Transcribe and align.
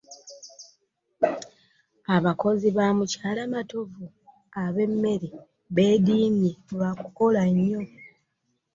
Abakozi 2.15 2.67
ba 2.77 2.87
mukyala 2.97 3.41
Matovu 3.53 4.03
abemmere 4.63 5.29
beediimye 5.75 6.51
lwa 6.71 6.89
kukola 7.01 7.41
nnyo. 7.51 7.81